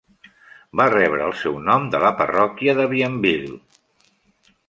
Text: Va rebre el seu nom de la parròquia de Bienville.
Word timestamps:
Va 0.79 0.87
rebre 0.93 1.21
el 1.25 1.33
seu 1.41 1.59
nom 1.67 1.85
de 1.95 2.01
la 2.05 2.11
parròquia 2.23 2.77
de 2.81 2.89
Bienville. 2.95 3.61